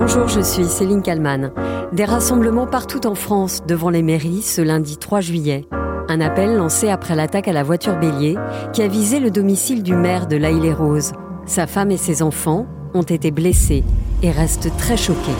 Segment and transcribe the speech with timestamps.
[0.00, 1.52] Bonjour, je suis Céline Kalman.
[1.92, 5.66] Des rassemblements partout en France devant les mairies ce lundi 3 juillet.
[6.08, 8.38] Un appel lancé après l'attaque à la voiture bélier
[8.72, 11.12] qui a visé le domicile du maire de La les roses
[11.44, 13.84] Sa femme et ses enfants ont été blessés
[14.22, 15.36] et restent très choqués.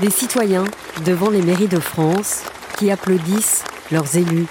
[0.00, 0.64] Des citoyens
[1.04, 2.44] devant les mairies de France
[2.78, 4.46] qui applaudissent leurs élus.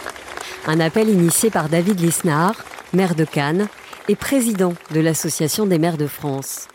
[0.65, 3.69] Un appel initié par David Lisnard, maire de Cannes
[4.09, 6.67] et président de l'Association des maires de France.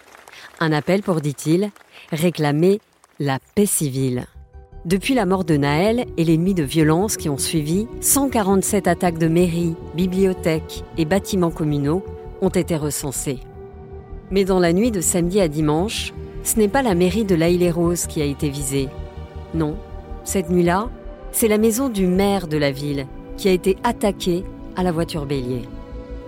[0.59, 1.71] Un appel pour, dit-il,
[2.13, 2.81] réclamer
[3.21, 4.25] la paix civile.
[4.87, 9.19] Depuis la mort de Naël et les nuits de violence qui ont suivi, 147 attaques
[9.19, 12.03] de mairies, bibliothèques et bâtiments communaux
[12.41, 13.41] ont été recensées.
[14.31, 16.15] Mais dans la nuit de samedi à dimanche,
[16.45, 18.89] ce n'est pas la mairie de laïle rose qui a été visée.
[19.55, 19.77] Non,
[20.25, 20.89] cette nuit-là,
[21.33, 24.45] c'est la maison du maire de la ville qui a été attaquée
[24.77, 25.63] à la voiture bélier.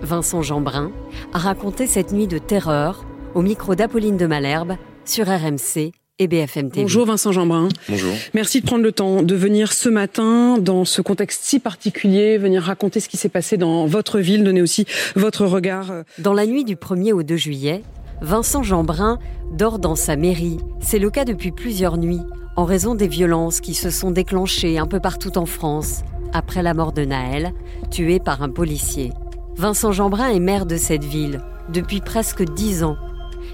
[0.03, 0.91] Vincent Jeanbrun
[1.33, 6.71] a raconté cette nuit de terreur au micro d'Apolline de Malherbe sur RMC et BFM
[6.71, 6.83] TV.
[6.83, 7.69] Bonjour Vincent Jeanbrun.
[7.89, 8.12] Bonjour.
[8.34, 12.62] Merci de prendre le temps de venir ce matin dans ce contexte si particulier, venir
[12.62, 15.93] raconter ce qui s'est passé dans votre ville, donner aussi votre regard.
[16.19, 17.83] Dans la nuit du 1er au 2 juillet,
[18.20, 19.19] Vincent Jeanbrun
[19.53, 20.59] dort dans sa mairie.
[20.81, 22.23] C'est le cas depuis plusieurs nuits,
[22.56, 26.75] en raison des violences qui se sont déclenchées un peu partout en France après la
[26.75, 27.53] mort de Naël,
[27.91, 29.12] tué par un policier.
[29.56, 31.41] Vincent Jeanbrun est maire de cette ville
[31.73, 32.97] depuis presque dix ans.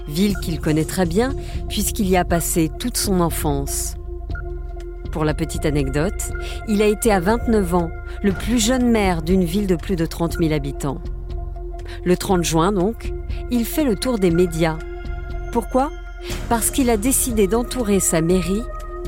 [0.07, 1.33] Ville qu'il connaît très bien
[1.69, 3.95] puisqu'il y a passé toute son enfance.
[5.11, 6.31] Pour la petite anecdote,
[6.67, 7.89] il a été à 29 ans
[8.23, 10.99] le plus jeune maire d'une ville de plus de 30 000 habitants.
[12.05, 13.13] Le 30 juin, donc,
[13.51, 14.77] il fait le tour des médias.
[15.51, 15.91] Pourquoi?
[16.49, 18.63] Parce qu'il a décidé d'entourer sa mairie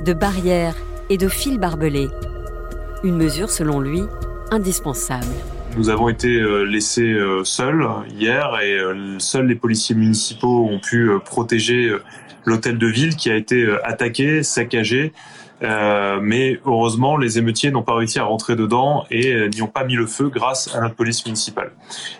[0.05, 0.75] de barrières
[1.09, 2.09] et de fils barbelés.
[3.03, 4.01] Une mesure, selon lui,
[4.51, 5.25] indispensable.
[5.77, 7.87] Nous avons été euh, laissés euh, seuls
[8.19, 11.91] hier et euh, seuls les policiers municipaux ont pu protéger
[12.45, 15.13] l'hôtel de ville qui a été attaqué, saccagé
[15.63, 19.67] euh, mais heureusement, les émeutiers n'ont pas réussi à rentrer dedans et euh, n'y ont
[19.67, 21.71] pas mis le feu grâce à la police municipale.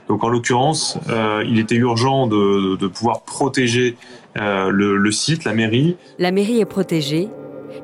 [0.07, 3.97] Donc en l'occurrence, euh, il était urgent de, pouvoir protéger
[4.35, 5.97] le, le site, la mairie.
[6.19, 7.29] La mairie est protégée,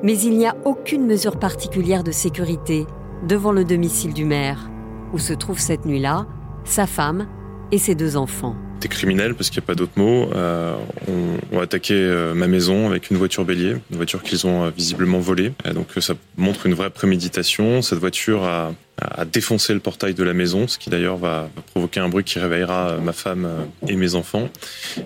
[0.02, 2.86] mais il n'y a aucune mesure particulière de sécurité
[3.26, 4.70] devant le domicile du maire,
[5.12, 6.26] où se trouve cette nuit-là
[6.64, 7.26] sa femme
[7.72, 10.74] et ses deux enfants des criminels, parce qu'il n'y a pas d'autre mot, euh,
[11.52, 15.18] ont, attaqué euh, ma maison avec une voiture bélier, une voiture qu'ils ont euh, visiblement
[15.18, 15.52] volée.
[15.74, 17.82] donc ça montre une vraie préméditation.
[17.82, 22.00] Cette voiture a, a défoncé le portail de la maison, ce qui d'ailleurs va, provoquer
[22.00, 23.46] un bruit qui réveillera ma femme
[23.86, 24.48] et mes enfants.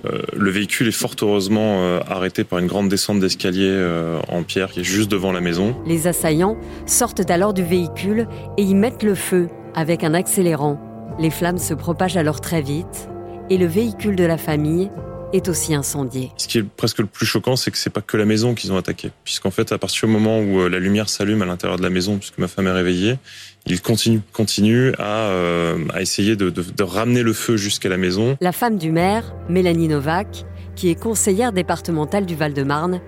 [0.04, 3.72] le véhicule est fort heureusement arrêté par une grande descente d'escalier
[4.28, 5.76] en pierre qui est juste devant la maison.
[5.86, 6.56] Les assaillants
[6.86, 10.80] sortent alors du véhicule et y mettent le feu avec un accélérant.
[11.18, 13.08] Les flammes se propagent alors très vite
[13.50, 14.90] et le véhicule de la famille
[15.32, 16.30] est aussi incendié.
[16.36, 18.72] Ce qui est presque le plus choquant, c'est que c'est pas que la maison qu'ils
[18.72, 21.76] ont attaqué, puisqu'en fait, à partir du moment où euh, la lumière s'allume à l'intérieur
[21.76, 23.18] de la maison, puisque ma femme est réveillée,
[23.66, 27.96] ils continuent, continuent à, euh, à essayer de, de, de ramener le feu jusqu'à la
[27.96, 28.36] maison.
[28.40, 30.44] La femme du maire, Mélanie Novak,
[30.76, 33.00] qui est conseillère départementale du Val-de-Marne,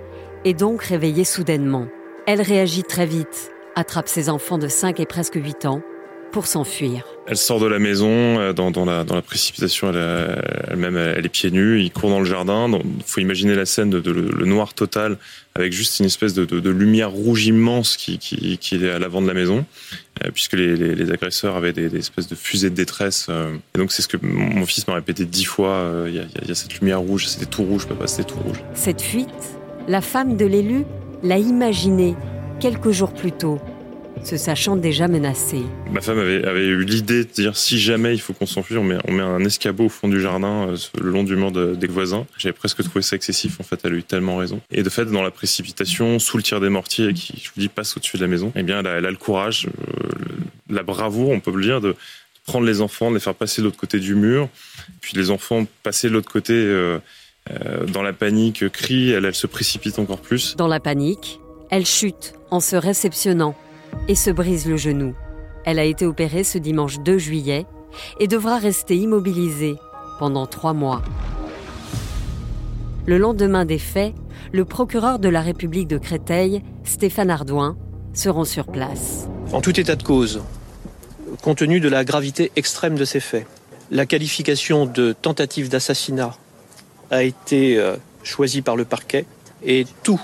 [0.45, 1.87] est donc réveillée soudainement.
[2.27, 5.83] Elle réagit très vite, attrape ses enfants de 5 et presque 8 ans
[6.37, 7.03] pour s'enfuir.
[7.27, 9.91] Elle sort de la maison euh, dans, dans, la, dans la, précipitation.
[9.91, 11.81] Elle-même, elle, est pieds nus.
[11.81, 12.71] Il court dans le jardin.
[12.71, 15.17] Il faut imaginer la scène de, le, noir total
[15.55, 19.23] avec juste une espèce de, de, lumière rouge immense qui, qui, qui, est à l'avant
[19.23, 19.65] de la maison,
[20.27, 23.29] euh, puisque les, les, les agresseurs avaient des, des, espèces de fusées de détresse.
[23.31, 23.57] Euh.
[23.75, 26.05] Et donc c'est ce que mon fils m'a répété dix fois.
[26.07, 27.29] Il y, a, il y a cette lumière rouge.
[27.29, 28.07] C'était tout rouge, papa.
[28.09, 28.59] C'était tout rouge.
[28.75, 29.31] Cette fuite,
[29.89, 30.85] la femme de l'élu
[31.23, 32.15] l'a imaginée
[32.61, 33.59] quelques jours plus tôt
[34.25, 35.63] se sachant déjà menacée.
[35.91, 38.85] Ma femme avait, avait eu l'idée de dire si jamais il faut qu'on s'enfuit, on
[38.85, 41.87] met, on met un escabeau au fond du jardin, euh, le long du mur des
[41.87, 42.27] voisins.
[42.39, 44.61] J'avais presque trouvé ça excessif, en fait, elle a eu tellement raison.
[44.71, 47.69] Et de fait, dans la précipitation, sous le tir des mortiers qui, je vous dis,
[47.69, 50.09] passe au-dessus de la maison, eh bien, elle a, elle a le courage, euh,
[50.71, 51.95] la bravoure, on peut le dire, de
[52.47, 54.49] prendre les enfants, de les faire passer de l'autre côté du mur,
[55.01, 56.99] puis les enfants passer de l'autre côté euh,
[57.89, 60.57] dans la panique, crient, elle, elle se précipite encore plus.
[60.57, 61.41] Dans la panique,
[61.71, 63.57] elle chute en se réceptionnant
[64.09, 65.15] et se brise le genou.
[65.65, 67.67] Elle a été opérée ce dimanche 2 juillet
[68.21, 69.77] et devra rester immobilisée
[70.19, 71.03] pendant trois mois.
[73.07, 74.15] Le lendemain des faits,
[74.53, 77.77] le procureur de la République de Créteil, Stéphane Ardouin,
[78.15, 79.29] se rend sur place.
[79.53, 80.43] En tout état de cause,
[81.43, 83.47] compte tenu de la gravité extrême de ces faits,
[83.91, 86.37] la qualification de tentative d'assassinat
[87.11, 89.27] a été euh, choisie par le parquet
[89.65, 90.21] et tout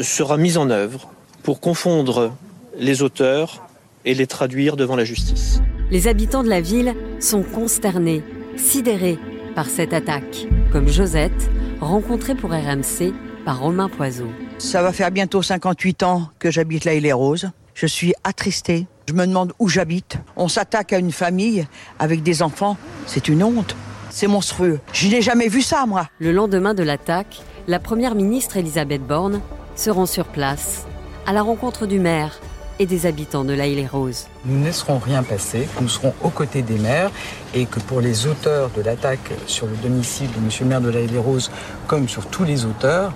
[0.00, 1.10] sera mise en œuvre
[1.42, 2.32] pour confondre
[2.78, 3.66] les auteurs
[4.04, 5.60] et les traduire devant la justice.
[5.90, 8.22] Les habitants de la ville sont consternés,
[8.56, 9.18] sidérés
[9.54, 13.12] par cette attaque, comme Josette, rencontrée pour RMC
[13.44, 14.28] par Romain Poiseau.
[14.58, 17.50] Ça va faire bientôt 58 ans que j'habite là et les Roses.
[17.74, 18.86] Je suis attristée.
[19.08, 20.16] Je me demande où j'habite.
[20.36, 21.66] On s'attaque à une famille
[21.98, 22.76] avec des enfants.
[23.06, 23.76] C'est une honte.
[24.10, 24.78] C'est monstrueux.
[24.92, 26.08] Je n'ai jamais vu ça, moi.
[26.18, 29.40] Le lendemain de l'attaque, la première ministre Elisabeth Borne
[29.74, 30.86] se rend sur place,
[31.26, 32.38] à la rencontre du maire
[32.82, 33.56] et des habitants de
[33.88, 37.12] roses Nous ne laisserons rien passer, nous serons aux côtés des maires
[37.54, 40.50] et que pour les auteurs de l'attaque sur le domicile de M.
[40.60, 41.52] le maire de roses
[41.86, 43.12] comme sur tous les auteurs,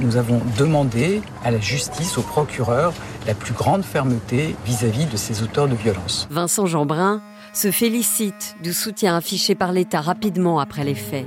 [0.00, 2.94] nous avons demandé à la justice, au procureur,
[3.26, 6.26] la plus grande fermeté vis-à-vis de ces auteurs de violence.
[6.30, 7.20] Vincent Jeanbrun
[7.52, 11.26] se félicite du soutien affiché par l'État rapidement après les faits.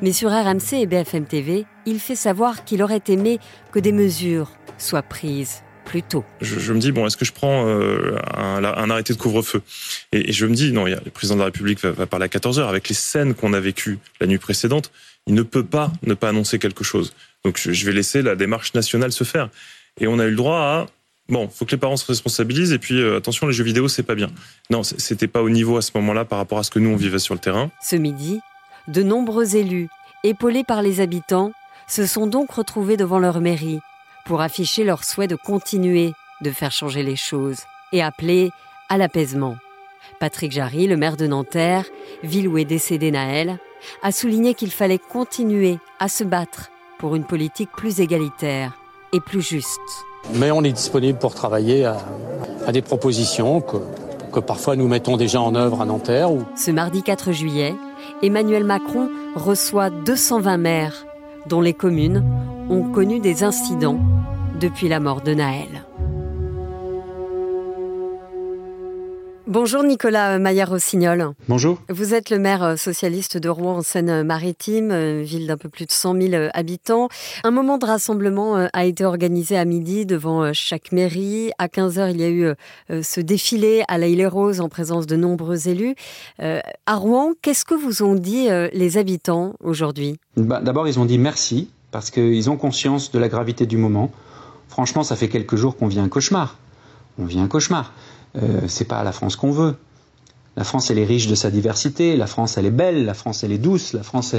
[0.00, 3.38] Mais sur RMC et BFM TV, il fait savoir qu'il aurait aimé
[3.70, 4.48] que des mesures
[4.78, 6.24] soient prises plus tôt.
[6.42, 9.62] Je, me dis, bon, est-ce que je prends euh, un, arrêté de couvre-feu?
[10.12, 12.68] Et, je me dis, non, le président de la République va, parler à 14 heures.
[12.68, 14.92] Avec les scènes qu'on a vécues la nuit précédente,
[15.26, 17.14] il ne peut pas ne pas annoncer quelque chose.
[17.44, 19.48] Donc je, vais laisser la démarche nationale se faire.
[20.00, 20.86] Et on a eu le droit à
[21.28, 24.02] bon, faut que les parents se responsabilisent et puis euh, attention, les jeux vidéo c'est
[24.02, 24.30] pas bien.
[24.70, 26.96] Non, c'était pas au niveau à ce moment-là par rapport à ce que nous on
[26.96, 27.70] vivait sur le terrain.
[27.82, 28.40] Ce midi,
[28.88, 29.88] de nombreux élus,
[30.24, 31.52] épaulés par les habitants,
[31.88, 33.80] se sont donc retrouvés devant leur mairie
[34.28, 37.60] pour afficher leur souhait de continuer de faire changer les choses
[37.92, 38.50] et appeler
[38.90, 39.56] à l'apaisement.
[40.20, 41.86] Patrick Jarry, le maire de Nanterre,
[42.22, 43.58] ville où est décédé Naël,
[44.02, 48.78] a souligné qu'il fallait continuer à se battre pour une politique plus égalitaire
[49.14, 49.80] et plus juste.
[50.34, 51.96] Mais on est disponible pour travailler à,
[52.70, 53.78] des propositions que,
[54.30, 56.28] que parfois nous mettons déjà en œuvre à Nanterre.
[56.54, 57.74] Ce mardi 4 juillet,
[58.22, 61.06] Emmanuel Macron reçoit 220 maires
[61.46, 62.22] dont les communes
[62.70, 64.00] ont connu des incidents
[64.60, 65.84] depuis la mort de Naël.
[69.46, 71.32] Bonjour Nicolas Maillard-Rossignol.
[71.48, 71.78] Bonjour.
[71.88, 76.20] Vous êtes le maire socialiste de Rouen en Seine-Maritime, ville d'un peu plus de 100
[76.20, 77.08] 000 habitants.
[77.44, 81.50] Un moment de rassemblement euh, a été organisé à midi devant euh, chaque mairie.
[81.56, 82.44] À 15h, il y a eu
[82.90, 85.94] euh, ce défilé à la île Rose en présence de nombreux élus.
[86.38, 90.18] À Rouen, qu'est-ce que vous ont dit les habitants aujourd'hui?
[90.36, 94.10] Bah, D'abord, ils ont dit merci parce qu'ils ont conscience de la gravité du moment.
[94.68, 96.56] Franchement, ça fait quelques jours qu'on vit un cauchemar.
[97.18, 97.92] On vit un cauchemar.
[98.36, 99.76] Euh, c'est pas la France qu'on veut.
[100.56, 102.16] La France, elle est riche de sa diversité.
[102.16, 103.04] La France, elle est belle.
[103.04, 103.92] La France, elle est douce.
[103.92, 104.34] La France,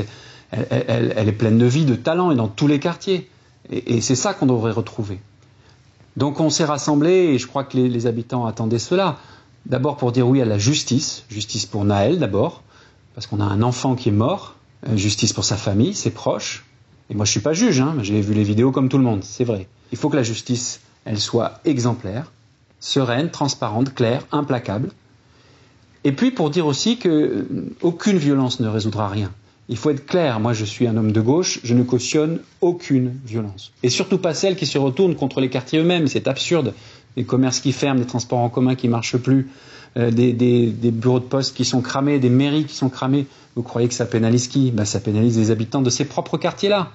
[0.52, 3.30] elle, est pleine de vie, de talent et dans tous les quartiers.
[3.70, 5.20] Et, c'est ça qu'on devrait retrouver.
[6.18, 9.18] Donc on s'est rassemblés et je crois que les, habitants attendaient cela.
[9.66, 12.64] D'abord pour dire oui à la justice, justice pour Naël d'abord,
[13.14, 14.56] parce qu'on a un enfant qui est mort,
[14.88, 16.66] euh, justice pour sa famille, ses proches.
[17.10, 19.24] Et moi je suis pas juge, hein, j'ai vu les vidéos comme tout le monde,
[19.24, 19.68] c'est vrai.
[19.92, 22.32] Il faut que la justice, elle soit exemplaire,
[22.80, 24.92] sereine, transparente, claire, implacable.
[26.04, 29.32] Et puis pour dire aussi que euh, aucune violence ne résoudra rien.
[29.68, 33.20] Il faut être clair, moi je suis un homme de gauche, je ne cautionne aucune
[33.26, 33.72] violence.
[33.84, 36.74] Et surtout pas celle qui se retourne contre les quartiers eux-mêmes, c'est absurde.
[37.16, 39.50] Les commerces qui ferment, des transports en commun qui ne marchent plus,
[39.98, 43.28] euh, des, bureaux de poste qui sont cramés, des mairies qui sont cramées.
[43.56, 44.72] Vous croyez que ça pénalise qui?
[44.72, 46.90] Ben, Ça pénalise les habitants de ces propres quartiers-là.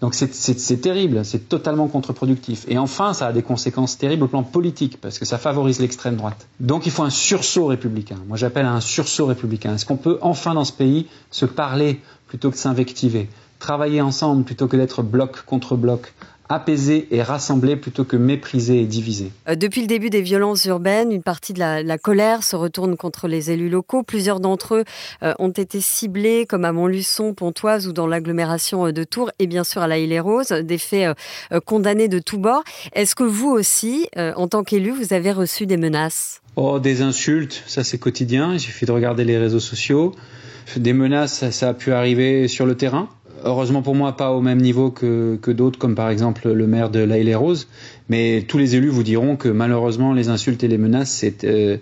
[0.00, 2.64] Donc c'est terrible, c'est totalement contre-productif.
[2.68, 6.14] Et enfin, ça a des conséquences terribles au plan politique, parce que ça favorise l'extrême
[6.14, 6.46] droite.
[6.60, 8.16] Donc il faut un sursaut républicain.
[8.28, 9.74] Moi j'appelle à un sursaut républicain.
[9.74, 13.28] Est-ce qu'on peut enfin dans ce pays se parler plutôt que de s'invectiver?
[13.58, 16.14] Travailler ensemble plutôt que d'être bloc contre bloc
[16.48, 19.30] apaiser et rassembler plutôt que mépriser et diviser.
[19.48, 23.28] Euh, depuis le début des violences urbaines, une partie de la, colère se retourne contre
[23.28, 24.02] les élus locaux.
[24.02, 24.84] Plusieurs d'entre eux
[25.22, 29.46] euh, ont été ciblés, comme à Montluçon, Pontoise ou dans l'agglomération euh, de Tours, et
[29.46, 31.16] bien sûr à la Île-et-Rose, des faits
[31.64, 32.62] condamnés de tous bords.
[32.92, 36.40] Est-ce que vous aussi, en tant qu'élu, vous avez reçu des menaces?
[36.56, 40.14] Oh, des insultes, ça c'est quotidien, il suffit de regarder les réseaux sociaux.
[40.76, 43.08] Des menaces, ça a pu arriver sur le terrain
[43.44, 47.00] heureusement pour moi, pas au même niveau que, d'autres, comme par exemple le maire de
[47.00, 47.68] La et rose
[48.08, 51.76] Mais tous les élus vous diront que malheureusement, les insultes et les menaces, c'est euh,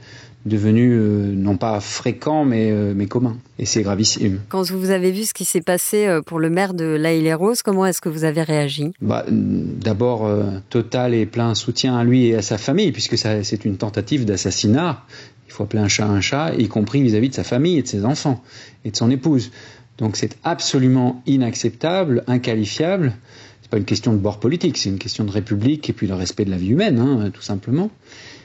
[0.44, 3.36] devenu euh, non pas fréquent, mais, euh, mais commun.
[3.58, 4.40] Et c'est gravissime.
[4.48, 7.62] Quand vous avez vu ce qui s'est passé pour le maire de La et rose
[7.62, 8.92] comment est-ce que vous avez réagi?
[9.00, 10.30] Bah, D'abord,
[10.70, 15.02] total et plein soutien à lui et à sa famille, puisque c'est une tentative d'assassinat.
[15.48, 17.78] Il faut appeler un chat un chat, y compris vis à -vis de sa famille
[17.78, 18.42] et de ses enfants
[18.84, 19.50] et de son épouse.
[19.98, 23.14] Donc c'est absolument inacceptable, inqualifiable.
[23.62, 26.14] C'est pas une question de bord politique, c'est une question de république et puis le
[26.14, 27.90] respect de la vie humaine, hein, tout simplement.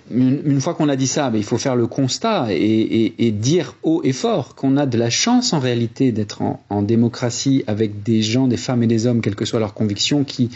[0.09, 4.01] Une, fois qu'on a dit ça, ben, il faut faire le constat et, dire haut
[4.03, 8.47] et fort qu'on a de la chance en réalité d'être en, démocratie avec des gens,
[8.47, 10.49] des femmes et des hommes, quelles que soient leurs convictions, qui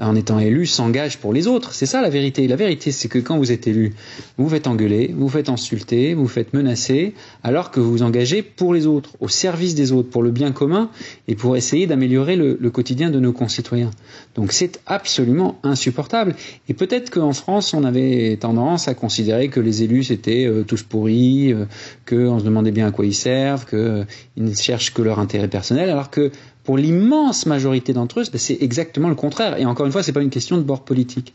[0.00, 1.72] en étant élu, s'engage pour les autres.
[1.72, 2.48] C'est ça la vérité.
[2.48, 3.94] La vérité, c'est que quand vous êtes élu,
[4.38, 8.74] vous faites engueuler, vous faites insulter, vous faites menacer, alors que vous vous engagez pour
[8.74, 10.90] les autres, au service des autres, pour le bien commun
[11.28, 13.92] et pour essayer d'améliorer le, quotidien de nos concitoyens.
[14.34, 16.34] Donc c'est absolument insupportable.
[16.68, 20.82] Et peut-être qu'en France, on avait tendance à considérer que les élus c'était euh, tous
[20.82, 21.66] pourris, euh,
[22.08, 24.04] qu'on se demandait bien à quoi ils servent, qu'ils euh,
[24.36, 26.32] ne cherchent que leur intérêt personnel, alors que
[26.64, 29.58] pour l'immense majorité d'entre eux, c'est exactement le contraire.
[29.58, 31.34] Et encore une fois, ce n'est pas une question de bord politique.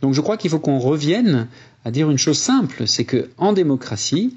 [0.00, 1.48] Donc je crois qu'il faut qu'on revienne
[1.84, 4.34] à dire une chose simple, c'est qu'en démocratie,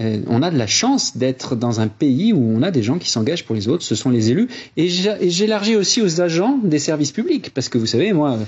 [0.00, 2.98] euh, on a de la chance d'être dans un pays où on a des gens
[2.98, 4.48] qui s'engagent pour les autres, ce sont les élus.
[4.76, 8.38] Et j'élargis aussi aux agents des services publics, parce que vous savez, moi,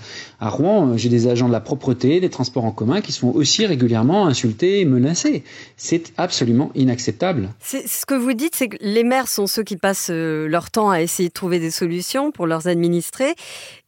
[0.40, 3.64] à Rouen, j'ai des agents de la propreté, des transports en commun qui sont aussi
[3.66, 5.44] régulièrement insultés et menacés.
[5.76, 7.50] C'est absolument inacceptable.
[7.60, 10.90] Ce que vous dites, c'est que les maires sont ceux qui passent euh, leur temps
[10.90, 13.34] à essayer de trouver des solutions pour leurs administrés,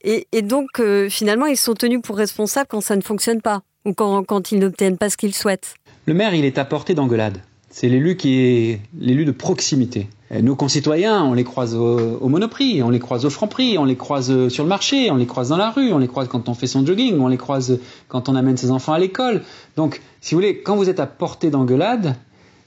[0.04, 3.92] et, donc euh, finalement, ils sont tenus pour responsables quand ça ne fonctionne pas, ou
[3.92, 5.74] quand, quand ils n'obtiennent pas ce qu'ils souhaitent.
[6.08, 7.36] Le maire, il est à portée d'engueulade.
[7.68, 10.08] C'est l'élu qui est l'élu de proximité.
[10.40, 14.48] nos concitoyens, on les croise au, monoprix, on les croise au franc-prix, on les croise
[14.48, 16.66] sur le marché, on les croise dans la rue, on les croise quand on fait
[16.66, 19.42] son jogging, on les croise quand on amène ses enfants à l'école.
[19.76, 22.16] Donc, si vous voulez, quand vous êtes à portée d'engueulade,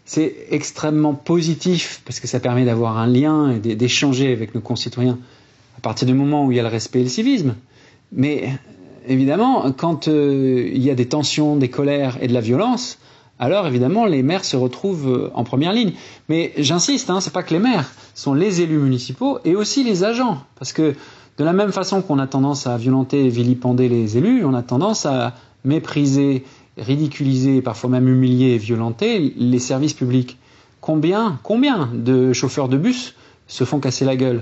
[0.06, 5.18] c'est extrêmement positif parce que ça permet d'avoir un lien et d'échanger avec nos concitoyens
[5.80, 7.56] à partir du moment où il y a le respect et le civisme.
[8.12, 8.50] Mais
[9.08, 13.00] évidemment, quand euh, il y a des tensions, des colères et de la violence,
[13.42, 15.94] alors évidemment les maires se retrouvent euh, en première ligne.
[16.30, 20.06] Mais j'insiste, hein, c'est pas que les maires, sont les élus municipaux et aussi les
[20.06, 20.94] agents, parce que
[21.38, 24.62] de la même façon qu'on a tendance à violenter et vilipender les élus, on a
[24.62, 25.34] tendance à
[25.66, 26.46] mépriser,
[26.78, 30.38] ridiculiser, parfois même humilier et violenter les services publics.
[30.80, 33.16] Combien, combien de chauffeurs de bus
[33.48, 34.42] se font casser la gueule?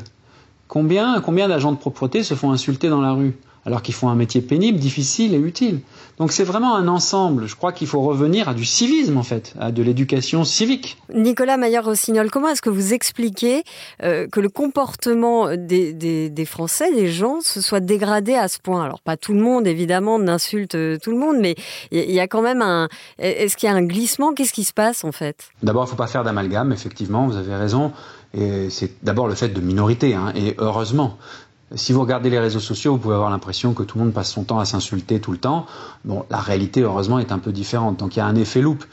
[0.68, 3.34] Combien, combien d'agents de propreté se font insulter dans la rue?
[3.66, 5.82] Alors qu'ils font un métier pénible, difficile et utile.
[6.18, 7.48] Donc c'est vraiment un ensemble.
[7.48, 10.98] Je crois qu'il faut revenir à du civisme en fait, à de l'éducation civique.
[11.13, 13.63] Nicolas Maillard-Rossignol, comment est-ce que vous expliquez
[14.04, 18.84] euh, que le comportement des, des, Français, des gens, se soit dégradé à ce point?
[18.84, 21.56] Alors pas tout le monde évidemment n'insulte euh, tout le monde, mais
[21.92, 22.89] il y a quand même un.
[23.18, 24.34] Est-ce qu'il y a un glissement?
[24.34, 25.50] Qu'est-ce qui se passe en fait?
[25.63, 26.72] D'abord, il ne faut pas faire d'amalgame.
[26.72, 27.92] Effectivement, vous avez raison.
[28.34, 31.18] Et c'est d'abord le fait de minorité, hein, et heureusement.
[31.76, 34.32] Si vous regardez les réseaux sociaux, vous pouvez avoir l'impression que tout le monde passe
[34.32, 35.68] son temps à s'insulter tout le temps.
[36.04, 37.98] Bon, la réalité, heureusement, est un peu différente.
[37.98, 38.84] Donc il y a un effet loupe.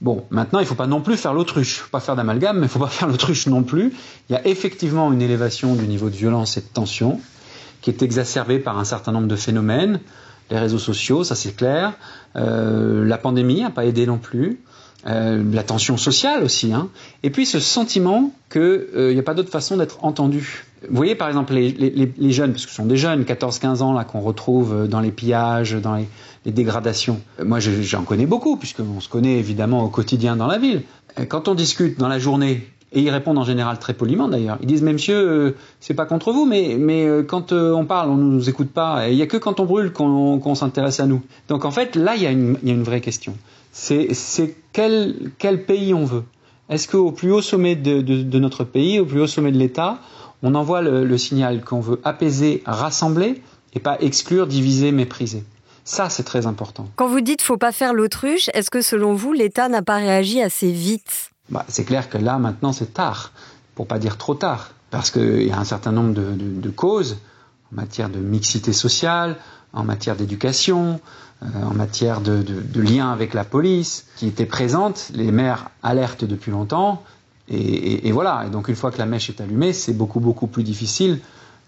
[0.00, 1.76] Bon, maintenant, il ne faut pas non plus faire l'autruche.
[1.76, 3.92] Il ne faut pas faire d'amalgame, mais il ne faut pas faire l'autruche non plus.
[4.28, 7.20] Il y a effectivement une élévation du niveau de violence et de tension
[7.80, 10.00] qui est exacerbée par un certain nombre de phénomènes.
[10.50, 11.92] Les réseaux sociaux, ça c'est clair.
[12.36, 14.60] Euh, la pandémie n'a pas aidé non plus.
[15.06, 16.72] Euh, la tension sociale aussi.
[16.72, 16.88] Hein.
[17.22, 20.66] Et puis ce sentiment qu'il n'y euh, a pas d'autre façon d'être entendu.
[20.88, 24.04] Vous voyez par exemple les, jeunes, parce que ce sont des jeunes, 14-15 ans là
[24.04, 26.06] qu'on retrouve euh, dans les pillages, dans les,
[26.46, 27.20] dégradations.
[27.44, 30.82] Moi j'en connais beaucoup, puisqu'on se connaît évidemment au quotidien dans la ville.
[31.28, 34.56] Quand on discute dans la journée, et ils répondent en général très poliment d'ailleurs.
[34.62, 38.16] Ils disent, mais monsieur, euh, c'est pas contre vous, mais, euh, quand on parle, on
[38.16, 39.08] ne nous écoute pas.
[39.08, 41.20] Il n'y a que quand on brûle qu'on s'intéresse à nous.
[41.48, 43.36] Donc en fait, là, il y, a une, vraie question.
[43.70, 44.08] C'est
[44.72, 46.24] quel pays on veut?
[46.70, 49.98] Est-ce qu'au plus haut sommet de, de, notre pays, au plus haut sommet de l'État,
[50.42, 53.42] on envoie le, signal qu'on veut apaiser, rassembler
[53.74, 55.44] et pas exclure, diviser, mépriser?
[55.84, 56.88] Ça, c'est très important.
[56.94, 60.40] Quand vous dites faut pas faire l'autruche, est-ce que selon vous, l'État n'a pas réagi
[60.40, 61.32] assez vite?
[61.48, 63.32] Bah, C'est clair que là, maintenant, c'est tard,
[63.74, 67.18] pour pas dire trop tard, parce qu'il y a un certain nombre de, de, causes
[67.72, 69.36] en matière de mixité sociale,
[69.72, 71.00] en matière d'éducation,
[71.42, 75.10] en matière de, de, lien avec la police, qui étaient présentes.
[75.14, 77.02] Les maires alertent depuis longtemps,
[77.50, 78.44] et, voilà.
[78.46, 81.18] Et donc une fois que la mèche est allumée, c'est beaucoup beaucoup plus difficile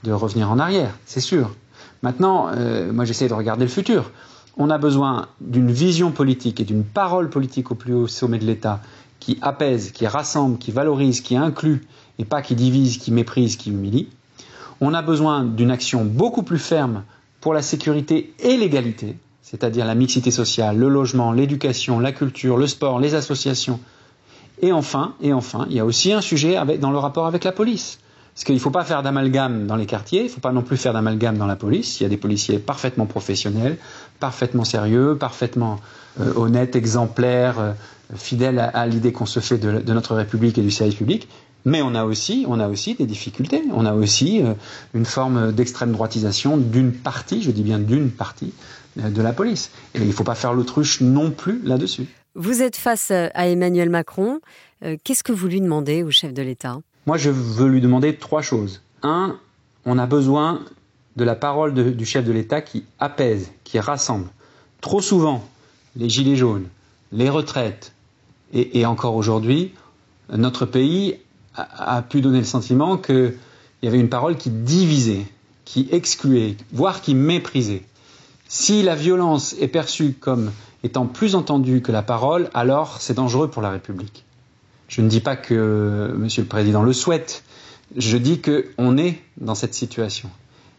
[0.04, 1.54] de revenir en arrière, c'est sûr.
[2.02, 4.10] Maintenant, euh, moi j'essaie de regarder le futur.
[4.56, 8.44] On a besoin d'une vision politique et d'une parole politique au plus haut sommet de
[8.44, 8.80] l'État
[9.18, 11.86] qui apaise, qui rassemble, qui valorise, qui inclut,
[12.18, 14.08] et pas qui divise, qui méprise, qui humilie.
[14.80, 17.04] On a besoin d'une action beaucoup plus ferme
[17.40, 19.16] pour la sécurité et l'égalité,
[19.52, 23.78] c'est-à-dire la mixité sociale, le logement, l'éducation, la culture, le sport, les associations,
[24.62, 27.98] et enfin, il y a aussi un sujet dans le rapport avec la police.
[28.32, 30.62] Parce qu'il ne faut pas faire d'amalgame dans les quartiers, il ne faut pas non
[30.62, 32.00] plus faire d'amalgame dans la police.
[32.00, 33.76] Il y a des policiers parfaitement professionnels,
[34.20, 35.80] parfaitement sérieux, parfaitement
[36.20, 37.72] euh, honnêtes, exemplaires, euh,
[38.14, 41.28] fidèles à, l'idée qu'on se fait de, notre République et du service public.
[41.64, 43.62] Mais on a aussi, on a aussi des difficultés.
[43.72, 44.54] On a aussi euh,
[44.94, 48.52] une forme d'extrême droitisation d'une partie, je dis bien d'une partie,
[48.96, 49.70] de la police.
[49.94, 52.06] Et il ne faut pas faire l'autruche non plus là-dessus.
[52.34, 54.40] Vous êtes face à Emmanuel Macron.
[54.84, 56.80] Euh, qu'est-ce que vous lui demandez au chef de l'État?
[57.06, 58.82] Moi, je veux lui demander trois choses.
[59.02, 59.38] Un,
[59.84, 60.60] on a besoin
[61.16, 64.28] de la parole du chef de l'État qui apaise, qui rassemble.
[64.80, 65.46] Trop souvent,
[65.96, 66.68] les gilets jaunes,
[67.12, 67.92] les retraites,
[68.54, 69.72] et, encore aujourd'hui,
[70.30, 71.16] notre pays
[71.54, 73.34] a, pu donner le sentiment qu'il
[73.82, 75.26] y avait une parole qui divisait,
[75.64, 77.82] qui excluait, voire qui méprisait.
[78.48, 83.48] Si la violence est perçue comme étant plus entendue que la parole, alors c'est dangereux
[83.48, 84.24] pour la République.
[84.88, 87.44] Je ne dis pas que Monsieur le Président le souhaite,
[87.96, 90.30] je dis qu'on est dans cette situation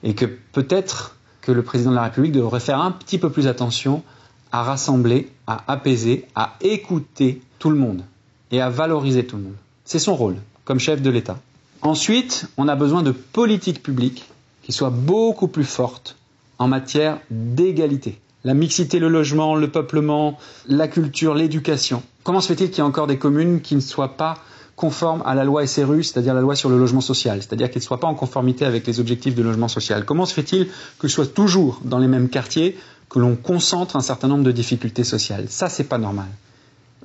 [0.03, 3.47] et que peut-être que le Président de la République devrait faire un petit peu plus
[3.47, 4.03] attention
[4.51, 8.03] à rassembler, à apaiser, à écouter tout le monde
[8.51, 9.55] et à valoriser tout le monde.
[9.83, 10.35] C'est son rôle
[10.65, 11.39] comme chef de l'État.
[11.81, 14.25] Ensuite, on a besoin de politiques publiques
[14.63, 16.15] qui soient beaucoup plus fortes
[16.57, 18.19] en matière d'égalité.
[18.45, 22.03] La mixité, le logement, le peuplement, la culture, l'éducation.
[22.23, 24.37] Comment se fait-il qu'il y ait encore des communes qui ne soient pas
[24.75, 27.85] conformes à la loi SRU, c'est-à-dire la loi sur le logement social, c'est-à-dire qu'elles ne
[27.85, 30.05] soient pas en conformité avec les objectifs de logement social?
[30.05, 30.67] Comment se fait-il
[30.99, 32.77] que ce soit toujours dans les mêmes quartiers
[33.09, 35.45] que l'on concentre un certain nombre de difficultés sociales?
[35.49, 36.27] Ça, c'est pas normal.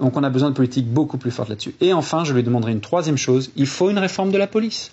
[0.01, 1.75] Donc on a besoin de politiques beaucoup plus fortes là-dessus.
[1.81, 4.93] Et enfin, je lui demanderai une troisième chose, il faut une réforme de la police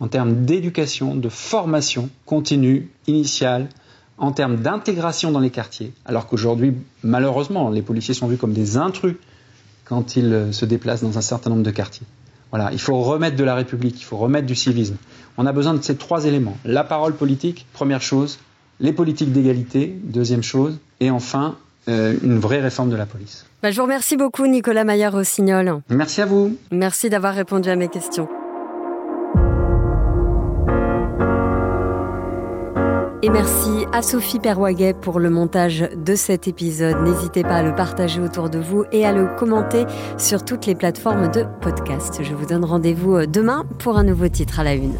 [0.00, 3.68] en termes d'éducation, de formation continue, initiale,
[4.18, 8.76] en termes d'intégration dans les quartiers, alors qu'aujourd'hui, malheureusement, les policiers sont vus comme des
[8.76, 9.16] intrus
[9.84, 12.06] quand ils euh, se déplacent dans un certain nombre de quartiers.
[12.50, 14.96] Voilà, il faut remettre de la République, il faut remettre du civisme.
[15.36, 16.56] On a besoin de ces trois éléments.
[16.64, 18.38] La parole politique, première chose,
[18.80, 21.56] les politiques d'égalité, deuxième chose, et enfin,
[21.88, 23.46] une vraie réforme de la police.
[23.62, 25.80] Bah, je vous remercie beaucoup, Nicolas Maillard-Rossignol.
[25.88, 26.56] Merci à vous.
[26.70, 28.28] Merci d'avoir répondu à mes questions.
[33.22, 37.02] Et merci à Sophie Perwaguet pour le montage de cet épisode.
[37.02, 39.84] N'hésitez pas à le partager autour de vous et à le commenter
[40.16, 42.20] sur toutes les plateformes de podcast.
[42.22, 44.94] Je vous donne rendez-vous demain pour un nouveau titre à la une.